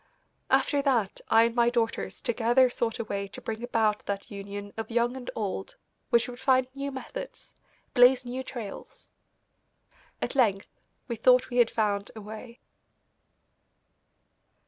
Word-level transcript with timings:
After 0.49 0.81
that 0.81 1.21
I 1.29 1.43
and 1.43 1.53
my 1.53 1.69
daughters 1.69 2.21
together 2.21 2.71
sought 2.71 2.97
a 2.97 3.03
way 3.03 3.27
to 3.27 3.39
bring 3.39 3.61
about 3.61 4.03
that 4.07 4.31
union 4.31 4.73
of 4.75 4.89
young 4.89 5.15
and 5.15 5.29
old 5.35 5.75
which 6.09 6.27
would 6.27 6.39
find 6.39 6.65
new 6.73 6.91
methods, 6.91 7.53
blaze 7.93 8.25
new 8.25 8.41
trails. 8.41 9.09
At 10.19 10.33
length 10.33 10.79
we 11.07 11.15
thought 11.17 11.51
we 11.51 11.57
had 11.57 11.69
found 11.69 12.09
a 12.15 12.21
way. 12.21 12.61